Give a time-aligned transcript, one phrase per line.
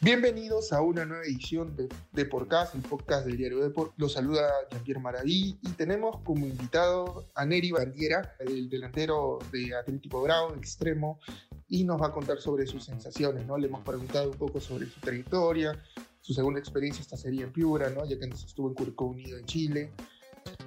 [0.00, 3.94] Bienvenidos a una nueva edición de, de Podcast, el podcast del diario Deport.
[3.96, 10.22] Los saluda Jean-Pierre Maraví y tenemos como invitado a Neri Bandiera, el delantero de Atlético
[10.22, 11.18] Bravo, extremo,
[11.66, 13.58] y nos va a contar sobre sus sensaciones, ¿no?
[13.58, 15.76] Le hemos preguntado un poco sobre su trayectoria,
[16.20, 18.04] su segunda experiencia esta sería en Piura, ¿no?
[18.06, 19.90] Ya que antes estuvo en Curicó Unido en Chile.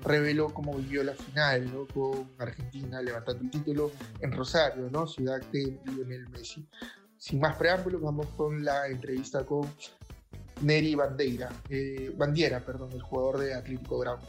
[0.04, 1.88] Reveló cómo vivió la final, ¿no?
[1.88, 5.08] Con Argentina levantando el título en Rosario, ¿no?
[5.08, 6.68] Ciudad de Lionel Messi
[7.22, 9.72] sin más preámbulos, vamos con la entrevista con
[10.62, 14.22] Neri Bandeira, eh, Bandiera, perdón, el jugador de Atlético Bravo.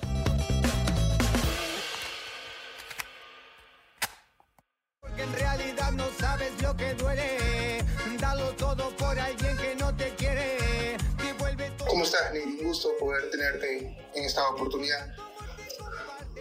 [5.00, 7.82] Porque en realidad no sabes lo que duele.
[8.20, 10.98] Dalo todo por alguien que no te quiere.
[11.88, 12.58] ¿Cómo estás, Neri?
[12.60, 15.14] Un gusto poder tenerte en esta oportunidad.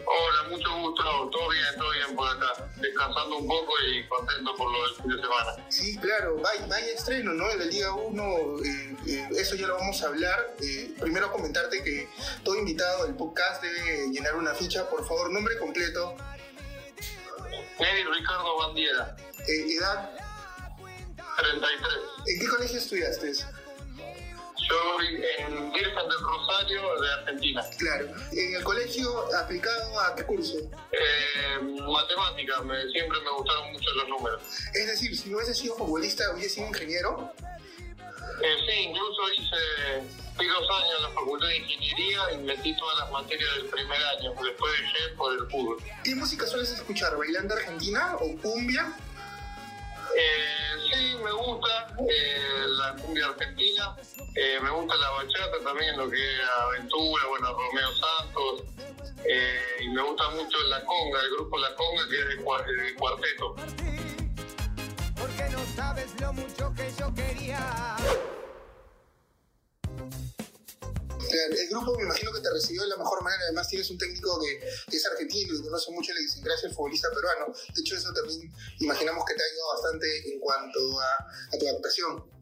[0.05, 1.29] Hola, mucho gusto.
[1.31, 2.69] Todo bien, todo bien por acá.
[2.77, 5.69] Descansando un poco y contento por lo del fin de semana.
[5.69, 7.49] Sí, claro, vaya, vaya estreno, ¿no?
[7.51, 8.23] En la Liga 1,
[8.63, 10.55] eh, eh, eso ya lo vamos a hablar.
[10.61, 12.09] Eh, primero comentarte que
[12.43, 16.15] todo invitado del podcast debe llenar una ficha, por favor, nombre completo,
[17.79, 19.15] Neri Ricardo Bandiera,
[19.47, 20.11] edad,
[21.37, 21.97] 33.
[22.27, 23.33] ¿en qué colegio estudiaste?
[24.71, 25.01] Yo
[25.45, 27.61] en Virgen del Rosario de Argentina.
[27.77, 30.57] Claro, en el colegio aplicado a qué curso?
[30.91, 34.41] Eh, matemática, me- siempre me gustaron mucho los números.
[34.73, 37.33] Es decir, si no hubiese sido futbolista, hubiese sido ingeniero.
[38.43, 40.03] Eh, sí, incluso hice,
[40.35, 44.01] fui dos años en la Facultad de Ingeniería y metí todas las materias del primer
[44.01, 44.31] año.
[44.41, 45.77] Después dejé por el fútbol.
[46.03, 47.17] ¿Qué música sueles escuchar?
[47.17, 48.93] ¿Bailando argentina o cumbia?
[50.17, 53.95] Eh, sí, me gusta eh, la cumbia argentina,
[54.35, 58.63] eh, me gusta la bachata también, lo que es Aventura, bueno, Romeo Santos,
[59.25, 62.65] eh, y me gusta mucho la conga, el grupo La Conga, que es de, cua-
[62.65, 63.55] de cuarteto.
[71.37, 73.43] El grupo me imagino que te recibió de la mejor manera.
[73.43, 77.47] Además, tienes un técnico que, es argentino y conoce mucho la idiosincrasia del futbolista peruano.
[77.47, 81.11] De hecho, eso también imaginamos que te ha ayudado bastante en cuanto a,
[81.53, 82.41] a tu adaptación.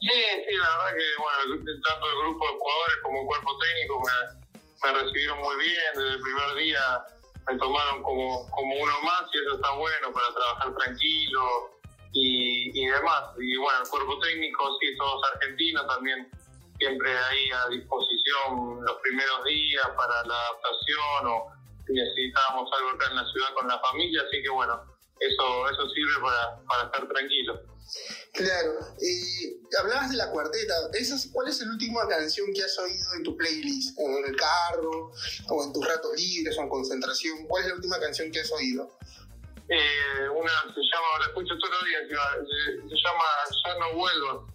[0.00, 4.02] Sí, sí, la verdad que, bueno, tanto el grupo de jugadores como el cuerpo técnico
[4.02, 4.42] me,
[4.82, 7.04] me recibieron muy bien, desde el primer día
[7.46, 11.78] me tomaron como, como uno más y eso está bueno para trabajar tranquilo
[12.12, 13.30] y, y demás.
[13.38, 16.30] Y bueno, el cuerpo técnico, sí, todos argentinos también,
[16.82, 21.52] siempre ahí a disposición los primeros días para la adaptación o
[21.86, 24.82] si necesitábamos algo acá en la ciudad con la familia, así que bueno,
[25.20, 27.62] eso, eso sirve para, para estar tranquilo.
[28.32, 28.72] Claro.
[29.00, 30.74] eh, hablabas de la cuarteta.
[30.94, 33.98] ¿Esas, ¿Cuál es la última canción que has oído en tu playlist?
[33.98, 35.12] ¿O en el carro?
[35.48, 36.56] ¿O en tus ratos libres?
[36.58, 37.46] ¿O en concentración?
[37.46, 38.96] ¿Cuál es la última canción que has oído?
[39.68, 43.24] Eh, una se llama, la escucho todos los días, se llama
[43.64, 44.51] Ya no vuelvo.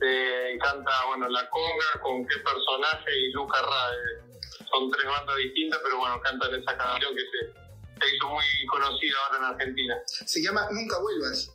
[0.00, 3.90] Eh, canta, bueno, La Conga con qué personaje y Luca Ra.
[3.94, 4.40] eh,
[4.70, 7.52] son tres bandas distintas, pero bueno, cantan esa canción que se,
[8.06, 9.94] se hizo muy conocida ahora en Argentina.
[10.06, 11.50] Se llama Nunca Vuelvas.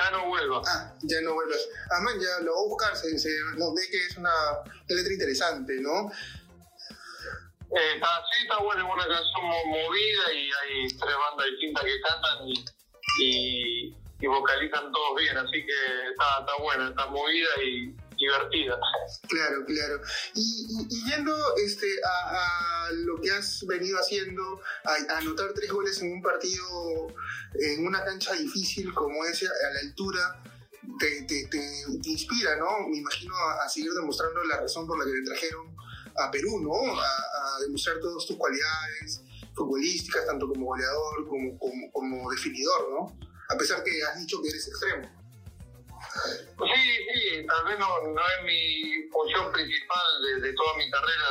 [0.00, 0.62] Ya no vuelvo.
[0.64, 1.58] Ah, ya no vuelvas.
[1.90, 2.96] Ah, man, ya lo voy a buscar.
[2.96, 4.30] Se, se- nos ve que es una,
[4.88, 6.10] letra interesante, ¿no?
[7.70, 11.84] Eh, está, sí, está buena, es una canción mo- movida y hay tres bandas distintas
[11.84, 12.64] que cantan y,
[13.22, 18.78] y, y vocalizan todos bien, así que está, buena, está movida y divertida.
[19.28, 20.00] Claro, claro.
[20.34, 26.12] Y, y- yendo este, a, lo que has venido haciendo, a, anotar tres goles en
[26.14, 27.06] un partido,
[27.54, 30.42] en una cancha difícil como esa, a la altura,
[30.98, 32.88] te, te, te- inspira, ¿no?
[32.88, 35.76] Me imagino a, seguir demostrando la razón por la que te trajeron
[36.16, 37.00] a Perú, ¿no?
[37.00, 39.22] A, a demostrar todas tus cualidades
[39.54, 43.27] futbolísticas, tanto como goleador como, como, como definidor, ¿no?
[43.48, 45.08] A pesar que has dicho que eres extremo.
[46.18, 51.24] Sí, sí, tal vez no, es mi función principal de, toda mi carrera,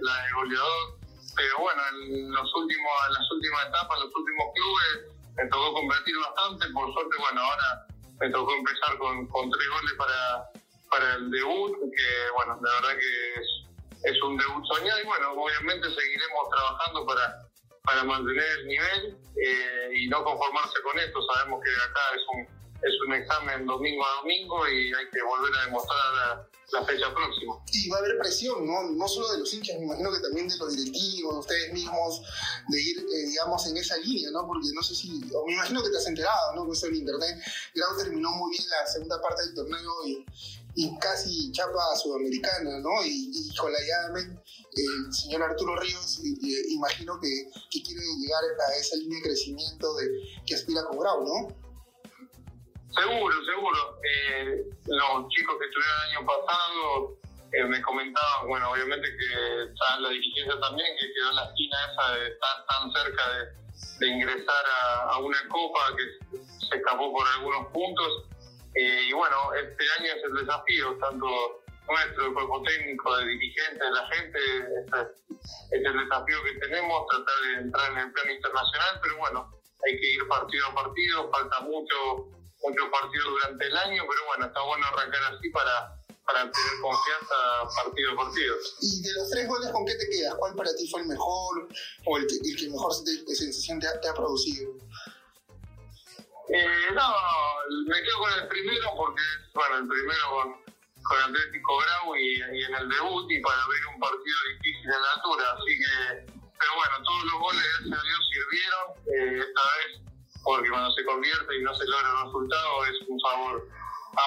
[0.00, 0.98] la de, goleador,
[1.34, 5.72] pero bueno, en, los últimos, en las últimas etapas, en los últimos clubes, me tocó
[5.74, 7.86] convertir bastante, por suerte, bueno, ahora
[8.20, 10.50] me tocó empezar con, con tres goles para,
[10.90, 15.32] para el debut, que bueno, la verdad que es, es un debut soñado y bueno,
[15.32, 17.48] obviamente seguiremos trabajando para,
[17.84, 22.64] para mantener el nivel eh, y no conformarse con esto, sabemos que acá es un
[22.84, 27.54] es un examen domingo a domingo y hay que volver a demostrar la, fecha próxima.
[27.72, 28.90] Y va a haber presión, ¿no?
[28.90, 32.20] No solo de los hinchas, me imagino que también de los directivos, de ustedes mismos,
[32.68, 34.46] de ir, eh, digamos, en esa línea, ¿no?
[34.46, 36.64] Porque no sé si, o me imagino que te has enterado, ¿no?
[36.66, 37.38] Con eso en internet.
[37.74, 40.26] Grau terminó muy bien la segunda parte del torneo y,
[40.76, 43.04] y casi chapa sudamericana, ¿no?
[43.04, 44.20] Y, y con la de
[44.76, 47.28] el señor Arturo Ríos, y- y- imagino que,
[47.70, 50.08] que quiere llegar a esa línea de crecimiento de,
[50.46, 51.64] que aspira con Grau, ¿no?
[52.94, 53.98] Seguro, seguro.
[54.02, 57.18] Eh, los chicos que estuvieron el año pasado
[57.52, 61.76] eh, me comentaban, bueno, obviamente que está la dirigencia también, que quedó en la esquina
[61.92, 63.64] esa de estar tan cerca de,
[64.08, 66.36] ingresar a, una copa que
[66.68, 68.24] se escapó por algunos puntos.
[68.74, 71.26] Eh, y bueno, este año es el desafío, tanto
[71.88, 74.38] nuestro, el cuerpo técnico, de dirigentes, de la gente,
[75.70, 80.00] es el desafío que tenemos, tratar de entrar en el plano internacional, pero bueno, hay
[80.00, 81.96] que ir partido a partido, falta mucho,
[82.62, 85.94] mucho partido durante el año, pero bueno, está bueno arrancar así para,
[86.24, 87.34] para tener confianza
[87.84, 88.56] partido a partido.
[88.80, 90.34] Y de los tres goles, ¿con qué te quedas?
[90.36, 91.68] ¿Cuál para ti fue el mejor
[92.06, 94.72] o el que, el que mejor sensación te ha, te ha producido?
[96.48, 97.08] Eh, no,
[97.86, 99.22] me quedo con el primero porque,
[99.54, 100.52] bueno, el primero con,
[101.04, 105.00] con Atlético Grau y, y, en el debut y para ver un partido difícil en
[105.00, 109.62] la altura, así que, pero bueno, todos los goles, gracias a Dios, sirvieron, eh, esta
[109.72, 109.90] vez,
[110.44, 113.68] porque cuando se convierte y no se logra el resultado es un favor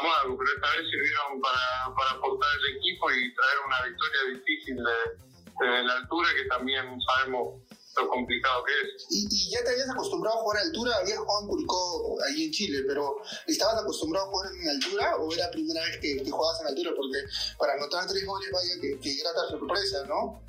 [0.01, 4.75] amargo, pero esta vez sirvieron para, para aportar el equipo y traer una victoria difícil
[4.75, 7.61] de, de la altura que también sabemos
[7.97, 9.05] lo complicado que es.
[9.09, 12.51] Y, ya te habías acostumbrado a jugar a altura, habías jugado en Curicó ahí en
[12.51, 16.31] Chile, pero ¿estabas acostumbrado a jugar en altura o era la primera vez que, que
[16.31, 16.91] jugabas en altura?
[16.95, 17.19] Porque
[17.57, 20.41] para anotar tres goles, vaya que, que grata sorpresa, ¿no?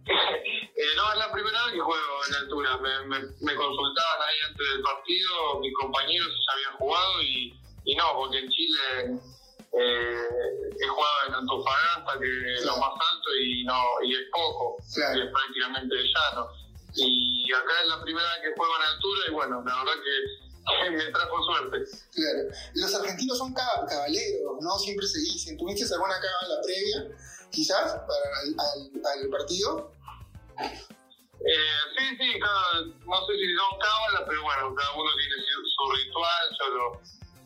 [0.06, 2.78] eh, no, es la primera vez que juego en altura.
[2.78, 7.54] Me, me, me, consultaban ahí antes del partido, mis compañeros habían jugado y,
[7.84, 9.20] y no, porque en Chile
[9.72, 14.76] eh, he jugado en Antofagasta, que es lo más alto y no y es poco,
[14.80, 16.48] y es prácticamente llano.
[16.94, 20.90] Y acá es la primera vez que juego en altura y bueno, la verdad que
[20.90, 21.78] me trajo suerte.
[22.14, 22.48] Claro.
[22.74, 24.78] Los argentinos son caballeros, ¿no?
[24.78, 25.56] Siempre se dicen.
[25.56, 27.16] ¿Tuviste alguna la previa,
[27.50, 29.92] quizás, para el, al, al partido?
[31.40, 35.62] Eh, sí, sí, cada, no sé si son cábalas, pero bueno, cada uno tiene su,
[35.64, 37.00] su ritual, yo lo,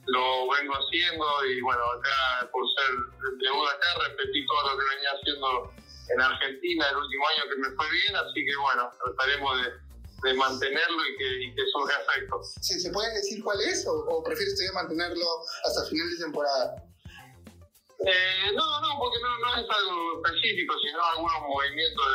[0.06, 2.94] lo vengo haciendo y bueno, acá por ser
[3.38, 5.72] de acá repetí todo lo que venía haciendo
[6.10, 10.34] en Argentina el último año que me fue bien, así que bueno, trataremos de, de
[10.34, 12.42] mantenerlo y que, y que surja efecto.
[12.60, 15.26] ¿Sí, ¿Se puede decir cuál es o, prefieres todavía mantenerlo
[15.64, 16.84] hasta final de temporada?
[18.06, 22.06] Eh, no, no, porque no, no es algo específico, sino algunos movimientos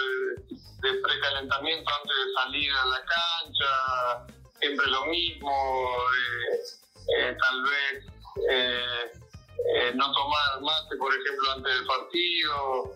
[0.82, 5.52] de, de precalentamiento antes de salir a la cancha, siempre lo mismo.
[6.14, 8.06] Eh, eh, tal vez
[8.50, 9.12] eh,
[9.76, 12.96] eh, no tomar mate, por ejemplo, antes del partido.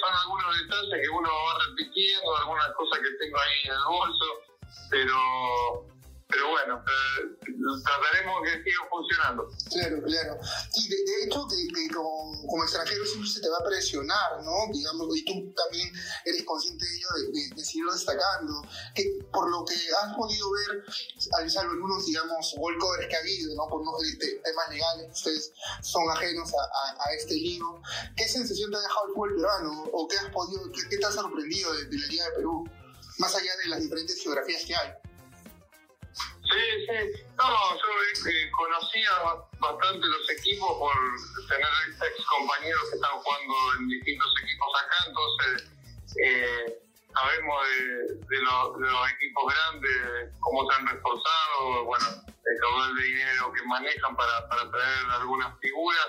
[0.00, 4.26] son algunos detalles que uno va repitiendo, algunas cosas que tengo ahí en el bolso,
[4.90, 5.86] pero
[6.30, 6.82] pero bueno,
[7.84, 9.48] trataremos que siga funcionando.
[9.70, 10.38] Claro, claro.
[10.74, 14.72] Y de, hecho, que, como, extranjero siempre se te va a presionar, ¿no?
[14.72, 15.90] Digamos, y tú también
[16.24, 18.62] eres consciente de ello, de, de, seguir destacando.
[18.94, 20.84] Que por lo que has podido ver,
[21.38, 23.66] al salvo algunos, digamos, walkovers que ha habido, ¿no?
[23.68, 25.52] Por unos temas legales, ustedes
[25.82, 27.82] son ajenos a, a, este libro.
[28.16, 29.84] ¿Qué sensación te ha dejado el fútbol peruano?
[29.92, 32.64] ¿O qué has podido, qué, te ha sorprendido de, de la Liga de Perú?
[33.18, 35.09] Más allá de las diferentes geografías que hay.
[36.50, 37.22] Sí, sí.
[37.36, 39.10] No, yo eh, conocía
[39.60, 40.94] bastante los equipos por
[41.48, 45.70] tener ex compañeros que están jugando en distintos equipos acá, entonces
[46.24, 46.82] eh,
[47.14, 47.66] sabemos
[48.28, 52.06] de, los equipos grandes, cómo se han reforzado, bueno,
[52.44, 56.08] el caudal de dinero que manejan para, para traer algunas figuras.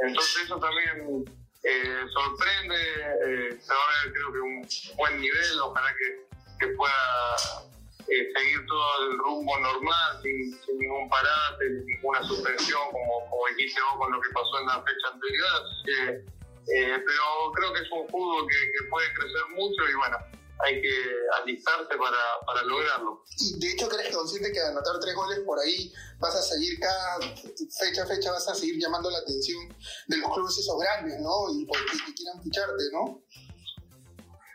[0.00, 1.24] Entonces eso también
[1.64, 6.28] eh, sorprende, eh, se va a ver creo que un buen nivel, ojalá que,
[6.60, 7.68] que pueda
[8.08, 13.80] seguir todo el rumbo normal, sin, sin ningún parate, sin ninguna suspensión, como, como dijiste
[13.90, 16.24] vos con lo que pasó en la fecha anterior.
[16.68, 20.16] Eh, pero creo que es un fútbol que, puede crecer mucho y bueno,
[20.60, 20.94] hay que
[21.40, 23.24] alistarse para, para lograrlo.
[23.38, 27.20] Y de hecho, ¿crees consciente que anotar tres goles por ahí vas a seguir cada
[27.20, 29.68] fecha a fecha, vas a seguir llamando la atención
[30.08, 31.52] de los clubes esos grandes, ¿no?
[31.54, 33.22] Y porque que quieran ficharte, ¿no?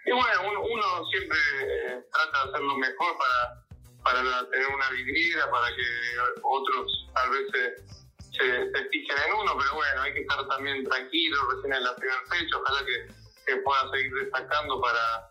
[0.05, 3.63] Y bueno, uno, siempre eh, trata de hacer lo mejor para,
[4.03, 5.85] para tener una vidriera, para que
[6.41, 7.75] otros tal vez se,
[8.37, 12.19] se, fijen en uno, pero bueno, hay que estar también tranquilo recién en la primera
[12.29, 13.07] fecha, ojalá que,
[13.45, 15.29] que pueda seguir destacando para,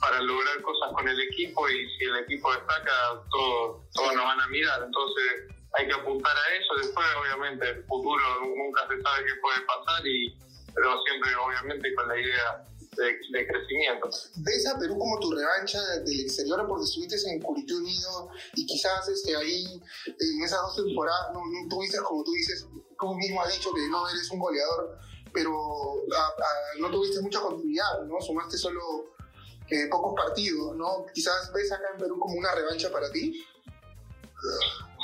[0.00, 4.40] para lograr cosas con el equipo y si el equipo destaca, todos todo nos van
[4.40, 4.82] a mirar.
[4.82, 6.74] Entonces hay que apuntar a eso.
[6.76, 10.34] Después, obviamente, el futuro nunca se sabe qué puede pasar, y
[10.74, 12.64] pero siempre, obviamente, con la idea
[12.96, 14.08] de, crecimiento.
[14.36, 19.08] ¿Ves a Perú como tu revancha del exterior porque estuviste en Curitiba Unido y quizás
[19.08, 22.66] este, ahí en esas dos temporadas no, tuviste, como tú dices,
[22.98, 24.98] tú mismo has dicho que no eres un goleador,
[25.32, 25.52] pero
[26.80, 28.20] no tuviste mucha continuidad, ¿no?
[28.20, 28.80] Sumaste solo
[29.68, 31.06] eh, pocos partidos, ¿no?
[31.12, 33.44] Quizás ves acá en Perú como una revancha para ti.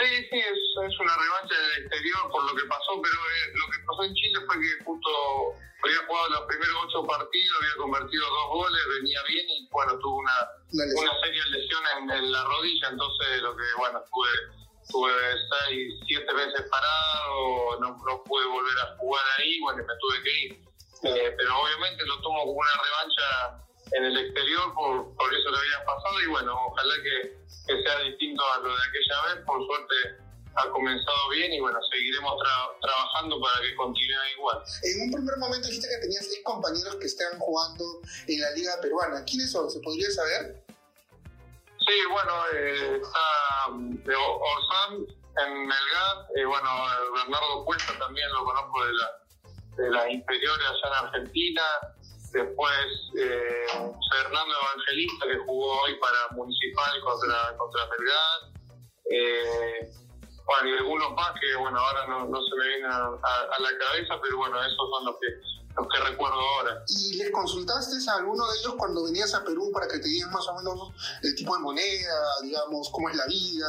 [0.02, 3.66] Sí, Sí, es, es una revancha del exterior por lo que pasó, pero eh, lo
[3.70, 5.10] que pasó en Chile fue que justo
[5.84, 10.16] había jugado los primeros ocho partidos, había convertido dos goles, venía bien y bueno, tuvo
[10.18, 10.38] una,
[10.74, 14.30] una seria lesión en, en, la rodilla, entonces lo que, bueno, estuve,
[14.90, 15.12] tuve
[15.70, 20.30] seis, siete veces parado, no, no pude volver a jugar ahí, bueno, me tuve que
[20.46, 20.52] ir.
[21.04, 23.62] Eh, pero obviamente lo tomo como una revancha
[23.96, 27.98] en el exterior por, por eso lo había pasado y bueno, ojalá que, que sea
[28.00, 29.94] distinto a lo de aquella vez, por suerte
[30.54, 32.34] ha comenzado bien y bueno, seguiremos
[32.80, 34.62] trabajando para que continúe igual.
[34.82, 37.84] En un primer momento dijiste que tenías seis compañeros que están jugando
[38.28, 39.24] en la liga peruana.
[39.24, 39.70] ¿Quiénes son?
[39.70, 40.62] ¿Se podría saber?
[41.86, 45.06] Sí, bueno, eh, está de Orsán
[45.38, 46.68] en Melgar, y bueno,
[47.14, 49.08] Bernardo Cuesta también lo conozco de, la,
[49.76, 51.62] de las inferiores allá en Argentina,
[52.32, 52.86] después
[53.18, 53.66] eh,
[54.10, 57.82] Fernando Evangelista que jugó hoy para Municipal contra, contra
[59.10, 59.90] eh,
[60.64, 64.14] y algunos más que, bueno, ahora no, no se me vienen a, a, la cabeza,
[64.22, 65.26] pero bueno, esos son los que,
[65.76, 66.84] los que recuerdo ahora.
[66.88, 70.30] ¿Y les consultaste a alguno de ellos cuando venías a Perú para que te digan
[70.30, 70.90] más o menos
[71.22, 73.68] el tipo de moneda, digamos, cómo es la vida,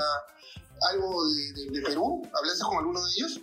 [0.91, 2.21] algo de, de, de Perú?
[2.33, 3.39] ¿Hablaste con alguno de ellos?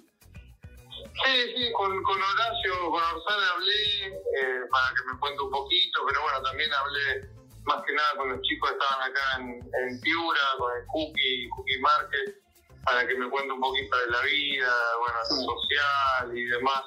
[1.25, 6.01] Sí, sí, con, con Horacio, con Orsán hablé eh, para que me cuente un poquito,
[6.09, 7.29] pero bueno, también hablé
[7.65, 11.49] más que nada con los chicos que estaban acá en, en Piura, con el Cookie,
[11.51, 12.41] Cookie Market
[12.85, 16.83] para que me cuente un poquito de la vida, bueno, social y demás,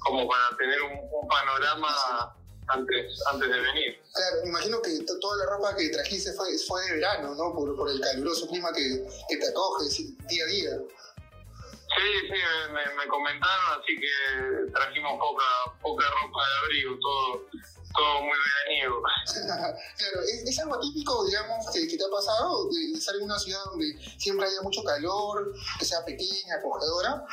[0.00, 2.36] como para tener un, panorama
[2.68, 4.02] antes, antes de venir.
[4.14, 7.54] Claro, me imagino que toda la ropa que trajiste fue, fue de verano, ¿no?
[7.54, 9.84] Por, por el caluroso clima que, que te acoge
[10.28, 10.70] día a día.
[11.96, 12.40] Sí, sí,
[12.72, 15.44] me, me, comentaron, así que trajimos poca,
[15.80, 17.46] poca ropa de abrigo, todo,
[17.94, 19.02] todo muy veraniego.
[19.98, 23.94] claro, ¿es, algo típico, digamos, que, te ha pasado de, estar en una ciudad donde
[24.18, 27.24] siempre haya mucho calor, que sea pequeña, acogedora?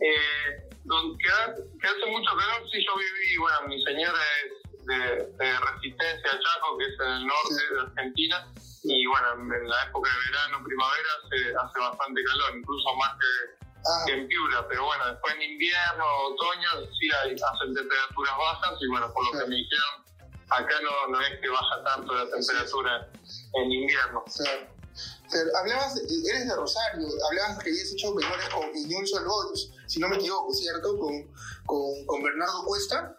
[0.00, 6.30] Eh, donde, que, hace mucho calor, sí, yo viví, bueno, mi señora es de, Resistencia
[6.30, 8.52] Chaco, que es en el norte de Argentina,
[8.88, 13.58] y bueno, en la época de verano, primavera, se hace bastante calor, incluso más que
[13.86, 14.04] Ah.
[14.08, 16.68] en Piura, pero bueno, después en invierno, otoño,
[16.98, 20.04] sí hay, hacen temperaturas bajas y bueno, por lo que me dijeron,
[20.50, 23.08] acá no, no es que baja tanto la temperatura
[23.54, 24.24] en invierno.
[25.30, 30.08] Pero hablabas, eres de Rosario, hablabas que habías hecho menores con Iñón Boys, si no
[30.08, 30.98] me equivoco, ¿cierto?
[30.98, 31.32] Con,
[31.66, 33.16] con, con Bernardo Cuesta.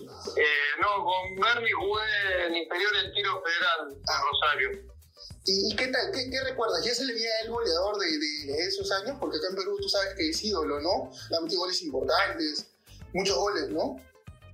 [0.00, 4.22] Eh, no, con Bernie jugué en inferior en tiro federal en ah.
[4.30, 4.98] Rosario.
[5.44, 6.12] ¿Y, qué tal?
[6.12, 6.84] ¿Qué, recuerdas?
[6.84, 9.16] ¿Ya se le veía el goleador de, de, esos años?
[9.18, 11.10] Porque acá en Perú tú sabes que es ídolo, ¿no?
[11.34, 12.70] Ha metido goles importantes,
[13.14, 13.96] muchos goles, ¿no?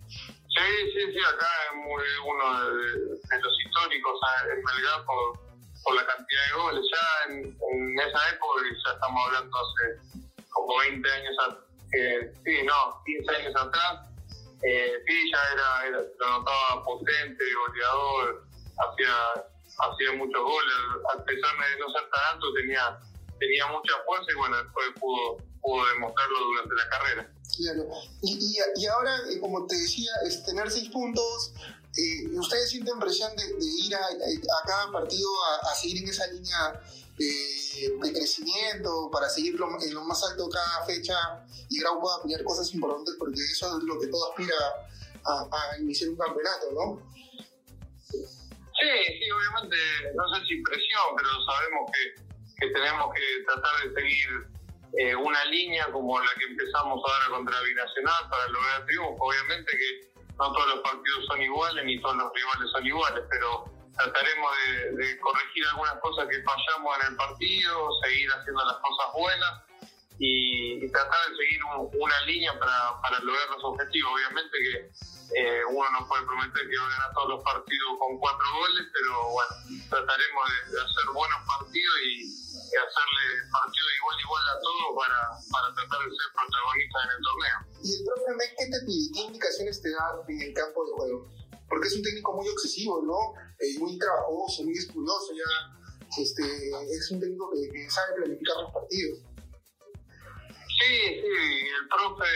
[0.09, 4.21] Sí, sí, sí, acá es muy uno de, los históricos
[4.53, 5.41] en Belgrado por,
[5.83, 6.85] por, la cantidad de goles.
[6.93, 11.37] Ya en, en, esa época, ya estamos hablando hace como 20 años,
[11.99, 14.14] eh, sí, no, 15 años atrás,
[14.67, 18.47] eh, sí, ya era, era, lo notaba potente, goleador,
[18.79, 19.45] hacía
[19.79, 20.75] hacía muchos goles,
[21.13, 22.99] a pesar de no ser tan alto, tenía,
[23.39, 27.31] tenía mucha fuerza y bueno, después pudo, pudo demostrarlo durante la carrera.
[27.57, 27.89] Claro,
[28.23, 30.11] y, ahora, eh, como te decía,
[30.45, 31.55] tener seis puntos,
[31.97, 33.45] eh, ¿ustedes sienten presión de,
[33.79, 35.29] ir a, a, cada partido
[35.63, 36.81] a, seguir en esa línea
[37.19, 41.15] eh, de crecimiento, para seguir en lo más alto cada fecha
[41.69, 44.57] y Grau pueda cosas importantes, porque eso es lo que todo aspira
[45.25, 47.15] a, a iniciar un campeonato, ¿no?
[48.11, 49.77] Sí, sí, obviamente,
[50.15, 52.21] no sé si presión, pero sabemos que,
[52.59, 54.55] que tenemos que tratar de seguir
[54.99, 59.25] eh, una línea como la que empezamos ahora contra Binacional para lograr triunfo.
[59.25, 63.65] Obviamente que no todos los partidos son iguales ni todos los rivales son iguales, pero
[63.97, 64.51] trataremos
[64.97, 69.63] de, corregir algunas cosas que fallamos en el partido, seguir haciendo las cosas buenas
[70.19, 74.13] y, tratar de seguir una línea para, lograr los objetivos.
[74.15, 74.75] Obviamente que
[75.35, 78.85] eh, uno no puede prometer que va a ganar todos los partidos con cuatro goles,
[78.93, 79.53] pero bueno,
[79.89, 83.25] trataremos de, hacer buenos partidos y, hacerle
[83.55, 87.59] partido igual igual a todos para, tratar de ser protagonistas en el torneo.
[87.85, 89.07] ¿Y el profe qué te pide?
[89.15, 91.19] ¿Qué indicaciones te da en el campo de juego?
[91.69, 93.39] Porque es un técnico muy excesivo, ¿no?
[93.61, 98.73] Eh, muy trabajoso, muy escudoso, ya este, es un técnico que, que sabe planificar los
[98.73, 99.19] partidos.
[100.81, 102.27] Sí, sí, el profe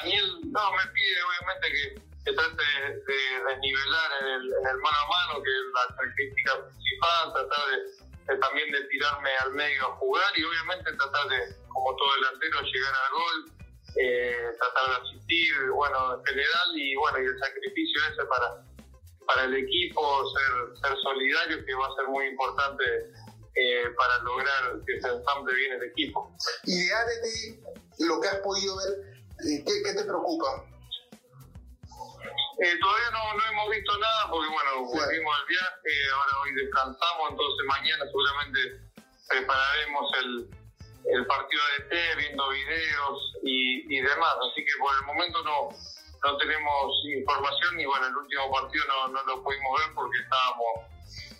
[0.00, 4.96] Daniel, no, me pide obviamente que que trate de, desnivelar en el, en el, mano
[4.96, 9.96] a mano, que es la característica principal, tratar de, también de tirarme al medio a
[9.96, 13.52] jugar y obviamente tratar de, como todo delantero, llegar al gol,
[13.96, 18.64] eh, tratar de asistir, bueno, en general, y bueno, y el sacrificio ese para,
[19.34, 22.84] para el equipo, ser, ser solidario, que va a ser muy importante
[23.54, 26.34] eh, para lograr que se ensamble bien el equipo.
[26.64, 28.88] Y de ADT, lo que has podido ver,
[29.46, 30.64] eh, ¿qué, ¿qué, te preocupa?
[32.58, 37.30] Eh, todavía no, no, hemos visto nada porque, bueno, volvimos al viaje, ahora hoy descansamos,
[37.30, 38.60] entonces mañana seguramente
[39.28, 40.50] prepararemos el,
[41.12, 44.34] el partido de T, viendo videos y, y, demás.
[44.50, 45.68] Así que por el momento no,
[46.24, 50.92] no tenemos información y, bueno, el último partido no, no lo pudimos ver porque estábamos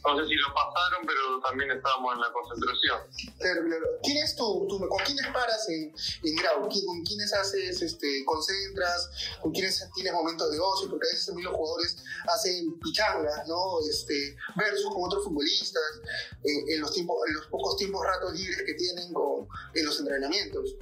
[0.05, 3.01] no sé si lo pasaron, pero también estábamos en la concentración.
[3.39, 3.87] Claro, claro.
[4.03, 6.63] ¿Quién es tu, tu con quiénes paras en, en Grau?
[6.63, 9.11] ¿Con quiénes haces, este, concentras?
[9.41, 10.91] ¿Con quiénes tienes momentos de ocio?
[10.91, 11.97] Porque a veces también los jugadores
[12.35, 13.79] hacen pichangas, ¿no?
[13.89, 16.01] Este, versus con otros futbolistas,
[16.43, 19.99] en, en los, tiempos, en los pocos tiempos ratos libres que tienen con, en los
[20.01, 20.75] entrenamientos.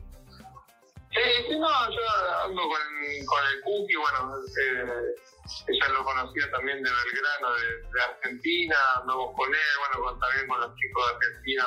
[1.12, 2.80] Sí, sí, no, yo ando con,
[3.26, 5.14] con el Cookie, bueno, eh,
[5.66, 7.54] ella lo conocía también de Belgrano,
[7.92, 11.64] de, Argentina, andamos con él, bueno, con, también con los chicos de Argentina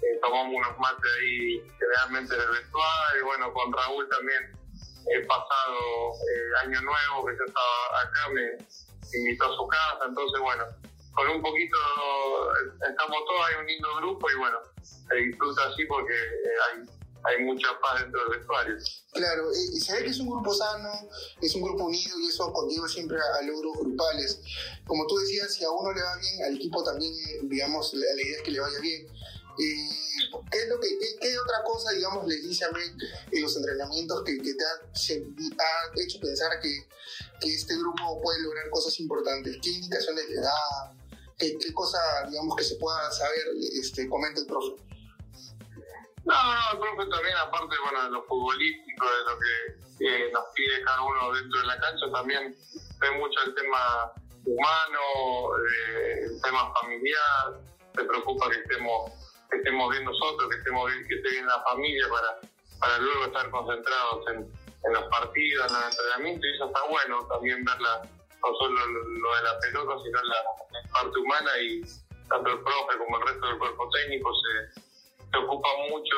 [0.00, 4.56] eh, tomamos unos mates ahí generalmente en el vestuario, y bueno, con Raúl también
[5.12, 5.78] he pasado
[6.14, 8.56] eh, Año Nuevo, que yo estaba acá, me
[9.18, 10.64] invitó a su casa, entonces bueno,
[11.12, 11.76] con un poquito,
[12.88, 17.44] estamos todos, hay un lindo grupo y bueno, se disfruta así porque eh, hay hay
[17.44, 18.76] mucha paz dentro del vestuario.
[19.12, 21.08] Claro, y se ve que es un grupo sano,
[21.40, 24.40] es un grupo unido y eso contigo siempre a, logros grupales.
[24.86, 27.14] Como tú decías, si a uno le va bien, al equipo también,
[27.48, 29.06] digamos, la, idea es que le vaya bien.
[29.58, 29.88] Eh,
[30.50, 30.88] ¿qué, es lo que,
[31.20, 32.80] qué, otra cosa, digamos, les dice a mí
[33.30, 36.86] en los entrenamientos que, que te ha, hecho pensar que,
[37.40, 39.56] que, este grupo puede lograr cosas importantes?
[39.62, 40.52] ¿Qué indicaciones le da?
[41.38, 43.46] ¿Qué, qué cosa, digamos, que se pueda saber?
[43.80, 44.84] Este, comenta el profe.
[46.24, 50.82] No, no, el profe también, aparte bueno, de lo futbolístico, de lo que nos pide
[50.84, 52.56] cada uno dentro de la cancha, también
[52.98, 54.12] ve mucho el tema
[54.46, 55.00] humano,
[55.58, 57.60] eh, el tema familiar,
[57.94, 59.10] se preocupa que estemos,
[59.50, 62.40] que estemos bien nosotros, que estemos bien, que esté bien la familia para,
[62.80, 64.36] para luego estar concentrados en,
[64.84, 69.36] en los partidos, en los entrenamientos, y eso está bueno, también ver no solo lo,
[69.36, 70.36] de la pelota, sino la,
[70.72, 71.82] la parte humana y
[72.28, 74.80] tanto el profe como el resto del cuerpo técnico se
[75.34, 76.16] se ocupa mucho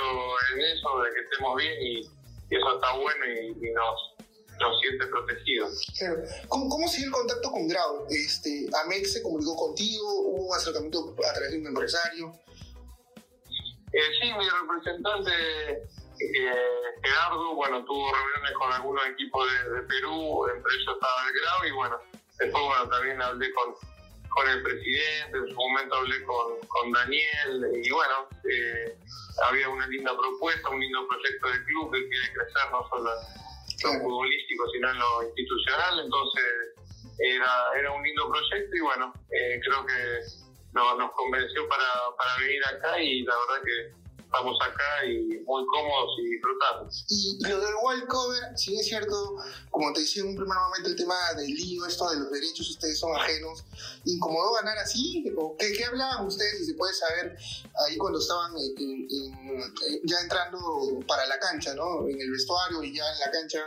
[0.53, 2.01] en eso, de que estemos bien y,
[2.49, 4.15] eso está bueno y, nos,
[4.61, 5.87] nos siente protegidos.
[6.49, 8.07] ¿Cómo, ¿Cómo sigue el contacto con Grau?
[8.09, 10.07] Este, ¿Amex se comunicó contigo?
[10.29, 12.33] ¿Hubo acercamiento a través de un empresario?
[13.93, 15.33] Eh, sí, mi representante
[16.21, 16.51] eh,
[17.03, 21.73] Gerardo, bueno, tuvo reuniones con algunos equipos de, Perú, entre ellos estaba el Grau y
[21.73, 21.99] bueno,
[22.39, 23.75] después bueno, también hablé con,
[24.37, 28.95] con el presidente, en su momento hablé con, con Daniel y bueno, eh,
[29.49, 33.99] había una linda propuesta, un lindo proyecto de club que quiere crecer no solo en
[33.99, 36.45] lo futbolístico, sino en lo institucional, entonces
[37.19, 40.21] era, era un lindo proyecto y bueno, eh, creo que
[40.75, 46.19] nos convenció para, para venir acá y la verdad que estamos acá y muy cómodos
[46.19, 46.91] y disfrutando.
[47.09, 49.37] Y, lo del wild cover, si es cierto,
[49.71, 52.69] como te decía en un primer momento, el tema del lío, esto de los derechos,
[52.71, 53.65] ustedes son ajenos,
[54.05, 55.25] ¿incomodó ganar así?
[55.37, 57.37] ¿O qué, qué hablaban ustedes, si se puede saber,
[57.87, 58.53] ahí cuando estaban
[60.05, 60.59] ya entrando
[61.07, 62.07] para la cancha, ¿no?
[62.09, 63.61] En el vestuario y ya en la cancha,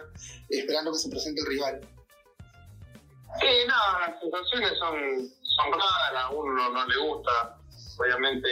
[0.50, 1.82] esperando que se presente el rival?
[3.40, 7.58] Sí, no, las sensaciones son, son raras, a uno no le gusta,
[7.98, 8.50] obviamente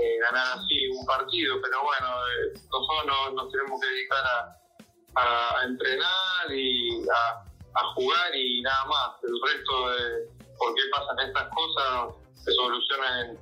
[0.00, 6.50] eh, ganar así un partido, pero bueno, eh, nosotros nos, tenemos que dedicar a, entrenar
[6.50, 9.10] y a, jugar y nada más.
[9.22, 13.38] El resto de por qué pasan estas cosas se solucionan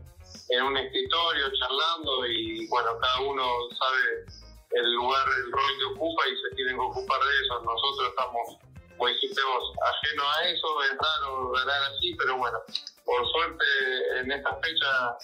[0.49, 3.45] en, un escritorio, charlando y bueno, cada uno
[3.79, 4.27] sabe
[4.73, 7.61] el lugar, el rol que ocupa y se tienen que ocupar de eso.
[7.63, 8.59] Nosotros estamos,
[8.97, 12.59] como dijiste vos, ajenos a eso, es raro ganar así, pero bueno,
[13.05, 13.65] por suerte
[14.19, 15.17] en esta fecha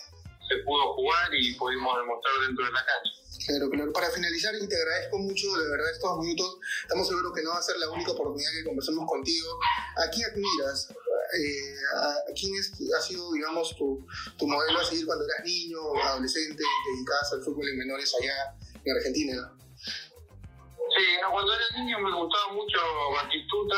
[0.49, 3.27] se pudo jugar y pudimos demostrar dentro de la cancha.
[3.47, 3.93] Claro, claro.
[3.93, 6.59] Para finalizar, y te agradezco mucho, de verdad, estos minutos.
[6.83, 9.59] Estamos seguros que no va a ser la única oportunidad que conversemos contigo.
[9.97, 10.91] ¿A quién admiras?
[10.91, 14.07] Eh, a, quién ha sido, digamos, tu,
[14.39, 18.55] tu, modelo a seguir cuando eras niño, adolescente, dedicado al fútbol en menores allá
[18.85, 19.53] en Argentina?
[19.77, 22.79] Sí, cuando era niño me gustaba mucho
[23.13, 23.77] Batistuta,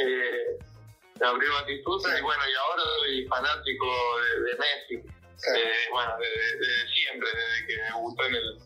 [0.00, 0.58] eh,
[1.16, 3.86] Gabriel Batistuta, y bueno, y ahora soy fanático
[4.20, 5.13] de, de Messi.
[5.34, 8.58] Eh, bueno, desde, siempre, desde que me gustó en el,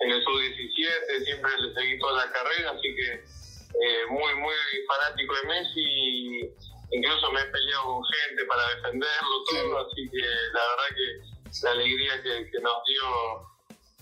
[0.00, 4.54] en el sub-17, siempre le seguí toda la carrera, así que eh, muy, muy
[4.86, 6.54] fanático de Messi,
[6.90, 11.70] incluso me he peleado con gente para defenderlo, todo, así que la verdad que la
[11.70, 13.50] alegría que, que nos dio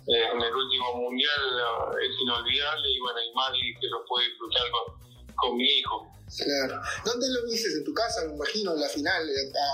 [0.08, 4.70] eh, en el último mundial es inolvidable y bueno, y más que lo puede disfrutar
[4.70, 5.07] con,
[5.38, 6.12] con mi hijo.
[6.36, 6.82] Claro.
[7.04, 7.72] ¿Dónde lo viste?
[7.72, 8.24] ¿En tu casa?
[8.26, 9.26] Me imagino, en la final,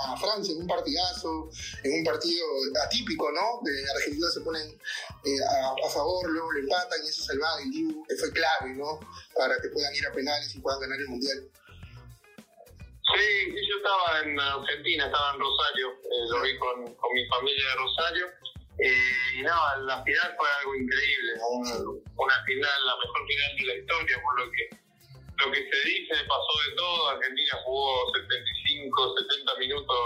[0.07, 1.49] a Francia, en un partidazo,
[1.83, 2.45] en un partido
[2.85, 3.59] atípico, ¿no?
[3.63, 5.39] De Argentina se ponen eh,
[5.85, 8.99] a, favor, luego le empatan y eso salva el Dibu, que fue clave, ¿no?
[9.35, 11.43] Para que puedan ir a penales y puedan ganar el Mundial.
[13.13, 17.27] Sí, sí, yo estaba en Argentina, estaba en Rosario, eh, lo vi con, con, mi
[17.27, 18.27] familia de Rosario.
[18.77, 21.31] Eh, y nada, la final fue algo increíble,
[22.17, 24.84] una final, la mejor final de la historia, por lo que
[25.37, 27.09] lo que se dice pasó de todo.
[27.09, 29.97] Argentina jugó 75, 70 minutos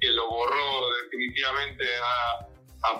[0.00, 2.48] que lo borró definitivamente a,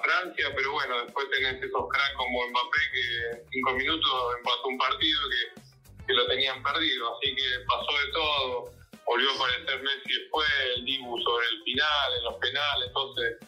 [0.01, 4.79] Francia, pero bueno, después tenés esos cracks como Mbappé que en 5 minutos empató un
[4.79, 8.73] partido que, que lo tenían perdido, así que pasó de todo
[9.07, 13.39] volvió a aparecer Messi después, el Dibu sobre el final, en los penales, entonces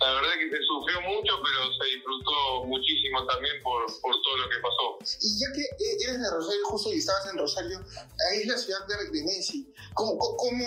[0.00, 4.48] la verdad que se sufrió mucho, pero se disfrutó muchísimo también por, por todo lo
[4.48, 5.18] que pasó.
[5.20, 7.84] Y ya que eres de Rosario justo y estabas en Rosario,
[8.30, 9.70] ahí es la ciudad de, de Messi.
[9.92, 10.66] ¿Cómo, cómo,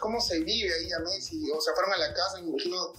[0.00, 1.50] ¿Cómo se vive ahí a Messi?
[1.50, 2.92] O sea, fueron a la casa, me imagino,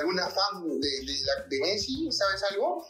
[0.00, 1.16] alguna fan de, de,
[1.48, 2.86] de Messi, ¿sabes algo?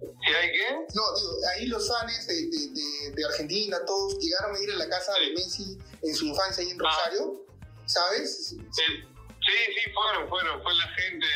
[0.00, 0.74] ¿Si hay qué?
[0.94, 4.88] No, digo, ahí los fans de, de, de, Argentina, todos llegaron a ir a la
[4.88, 6.84] casa de Messi en su infancia ahí en ah.
[6.84, 7.46] Rosario,
[7.86, 8.48] ¿sabes?
[8.48, 9.04] Sí,
[9.46, 11.26] sí, sí, fueron, fueron, fue la gente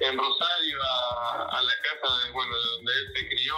[0.00, 3.56] en Rosario a, a la casa de, bueno, donde él se crió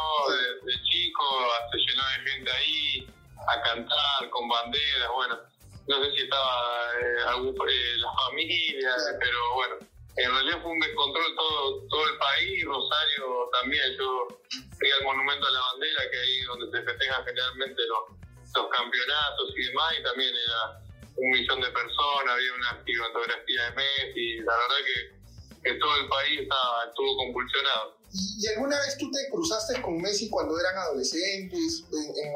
[0.65, 1.25] de, chico,
[1.71, 3.09] se llenó de gente ahí
[3.49, 5.39] a cantar con banderas, bueno,
[5.87, 9.77] no sé si estaba eh, algún, eh, la familia, pero bueno.
[10.17, 13.97] En realidad fue un descontrol todo, todo el país, Rosario también.
[13.97, 18.19] Yo fui al Monumento a la Bandera, que ahí donde se festejan generalmente los,
[18.55, 20.90] los campeonatos y demás, y también era
[21.21, 26.09] un millón de personas, había una cinematografía de Messi, la verdad que, que todo el
[26.09, 27.99] país estaba, estuvo convulsionado.
[28.13, 31.85] ¿Y alguna vez tú te cruzaste con Messi cuando eran adolescentes,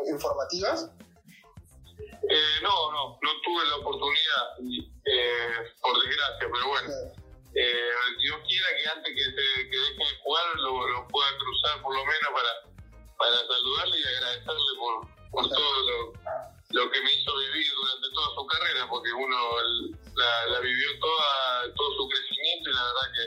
[0.06, 0.90] en, formativas?
[2.30, 4.44] Eh, no, no, no tuve la oportunidad,
[5.04, 7.14] eh, por desgracia, pero bueno
[7.54, 11.82] eh, Dios quiera que antes que, se, que deje de jugar lo, lo, pueda cruzar
[11.82, 12.52] por lo menos para,
[13.16, 16.12] para saludarle y agradecerle por, por todo lo,
[16.70, 17.66] lo, que me hizo vivir
[18.14, 19.36] toda su carrera, porque uno
[20.16, 23.24] la, la vivió toda, todo su crecimiento y la verdad que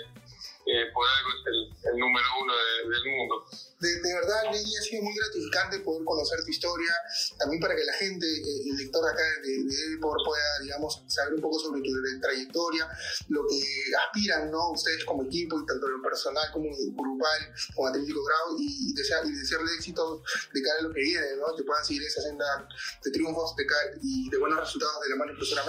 [4.51, 6.91] Lady, ha sido muy gratificante poder conocer tu historia,
[7.37, 11.41] también para que la gente, eh, el lector acá de, de pueda, digamos, saber un
[11.41, 11.89] poco sobre tu
[12.21, 12.87] trayectoria,
[13.29, 13.61] lo que
[14.05, 14.71] aspiran, ¿no?
[14.71, 19.31] Ustedes como equipo, y tanto lo personal como grupal, como Atlético Grau, y, desear, y
[19.31, 21.55] desearle éxito de cara a lo que viene, ¿no?
[21.55, 22.67] Que puedan seguir esa senda
[23.03, 23.65] de triunfos de
[24.01, 25.63] y de buenos resultados de la mano profesora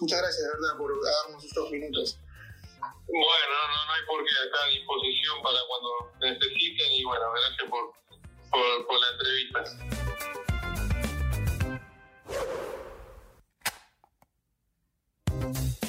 [0.00, 2.18] Muchas gracias, de verdad, por darnos estos minutos.
[3.06, 7.68] Bueno, no, no hay por qué, acá a disposición para cuando necesiten y bueno, gracias
[7.68, 7.92] por,
[8.54, 9.94] por, por la entrevista.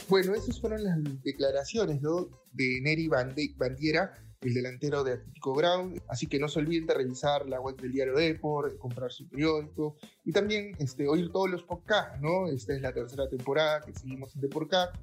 [0.07, 2.29] Bueno, esas fueron las declaraciones ¿no?
[2.51, 6.01] de Neri Bandiera, el delantero de Atlético Ground.
[6.07, 9.97] Así que no se olviden de revisar la web del diario Depor, comprar su periódico
[10.23, 12.21] y también este, oír todos los podcasts.
[12.21, 12.47] ¿no?
[12.47, 14.95] Esta es la tercera temporada que seguimos en Deporcast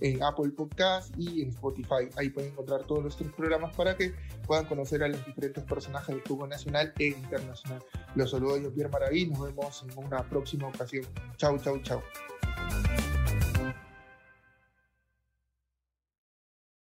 [0.00, 2.08] en Apple Podcast y en Spotify.
[2.16, 4.14] Ahí pueden encontrar todos nuestros programas para que
[4.46, 7.82] puedan conocer a los diferentes personajes del fútbol nacional e internacional.
[8.14, 9.26] Los saludo yo, Pierre Maraví.
[9.26, 11.04] Nos vemos en una próxima ocasión.
[11.36, 12.02] Chau, chau, chau.